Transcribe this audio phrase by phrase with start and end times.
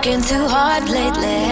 [0.00, 1.44] working too hard lately.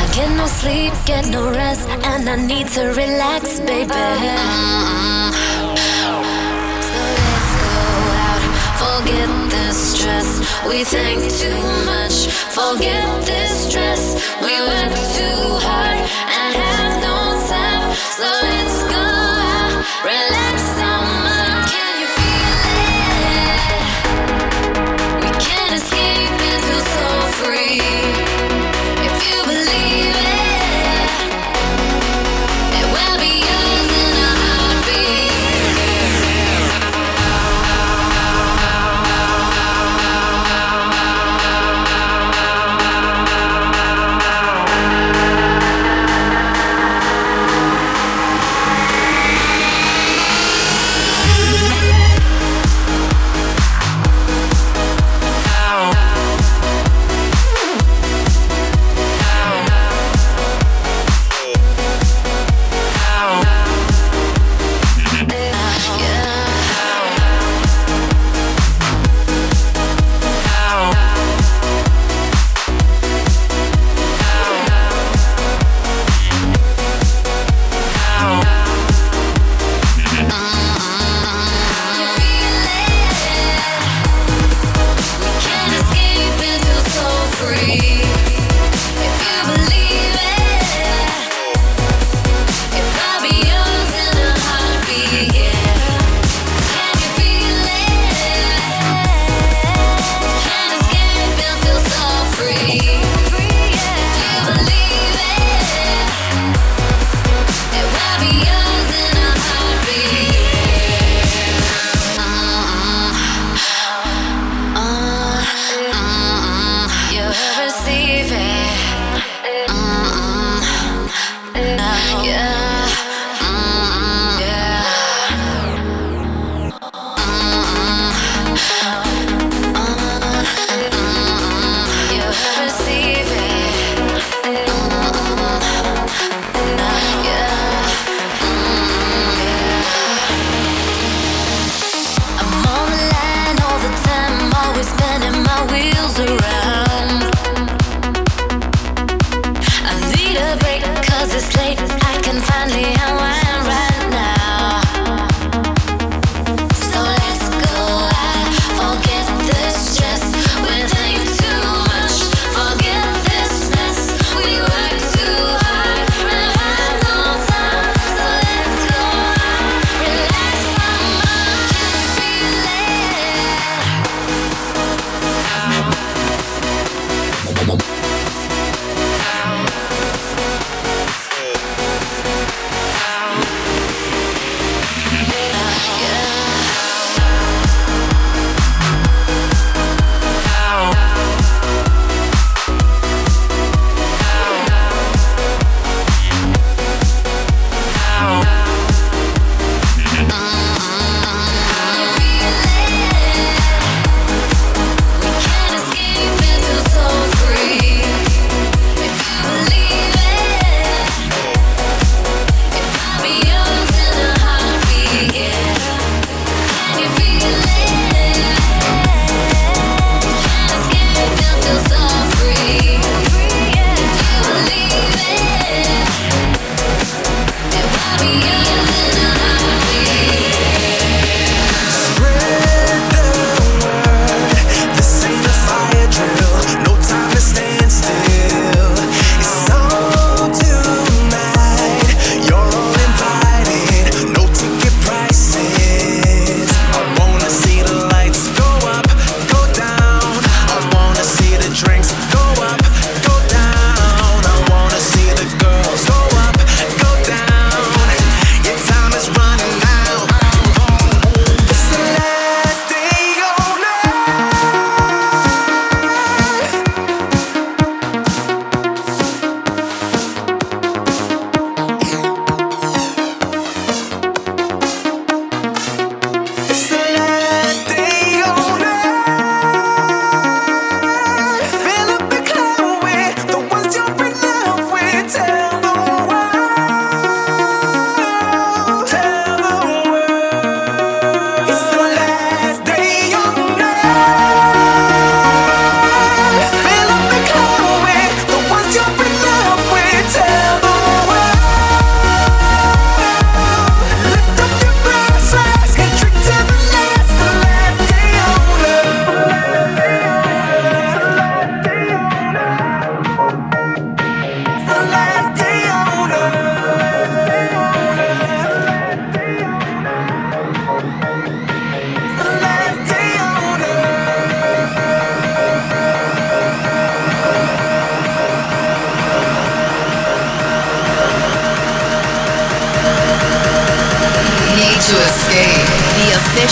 [0.00, 4.06] I get no sleep, get no rest, and I need to relax, baby.
[6.88, 7.78] So let's go
[8.28, 8.42] out,
[8.78, 10.28] forget the stress.
[10.68, 14.14] We think too much, forget this stress.
[14.40, 15.98] We work too hard
[16.38, 17.18] and have no
[17.50, 17.90] time.
[18.18, 20.47] So let's go out, relax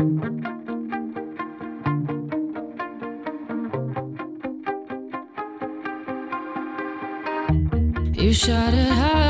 [0.00, 0.50] Raise it
[8.48, 9.29] voice.